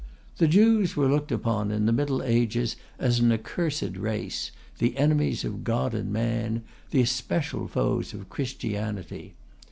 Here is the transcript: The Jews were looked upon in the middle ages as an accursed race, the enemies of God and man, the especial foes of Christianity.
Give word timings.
The 0.37 0.47
Jews 0.47 0.95
were 0.95 1.07
looked 1.07 1.31
upon 1.31 1.69
in 1.69 1.85
the 1.85 1.91
middle 1.93 2.23
ages 2.23 2.75
as 2.97 3.19
an 3.19 3.31
accursed 3.31 3.97
race, 3.97 4.49
the 4.79 4.97
enemies 4.97 5.45
of 5.45 5.63
God 5.63 5.93
and 5.93 6.11
man, 6.11 6.63
the 6.89 7.01
especial 7.01 7.67
foes 7.67 8.11
of 8.11 8.27
Christianity. 8.27 9.35